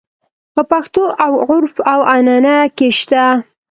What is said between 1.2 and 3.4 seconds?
او عُرف او عنعنه کې شته.